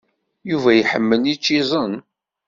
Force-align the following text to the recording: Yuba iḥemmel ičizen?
Yuba 0.49 0.69
iḥemmel 0.73 1.23
ičizen? 1.33 1.93